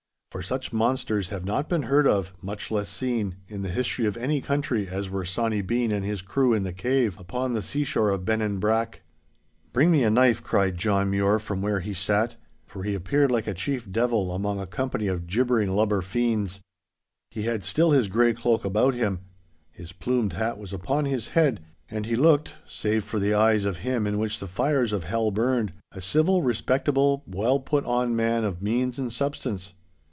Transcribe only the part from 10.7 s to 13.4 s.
John Mure from where he sat, for he appeared